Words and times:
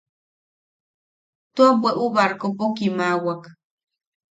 Tua 1.53 1.69
bweʼu 1.81 2.05
barkopo 2.15 2.65
kimawak. 2.77 3.41